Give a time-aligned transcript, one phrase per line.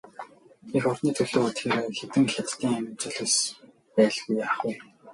[0.77, 3.35] Эх орны төлөө тэр хэдэн хятадын амин золиос
[3.95, 4.73] байлгүй яах вэ?